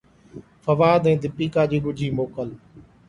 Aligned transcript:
فواد 0.67 1.09
۽ 1.11 1.13
ديپيڪا 1.25 1.67
جي 1.75 1.83
ڳجهي 1.89 2.09
موڪل 2.21 2.51